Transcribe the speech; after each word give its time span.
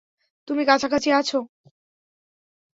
তুমি 0.47 0.63
কাছাকাছি 0.65 1.09
আছো? 1.11 1.37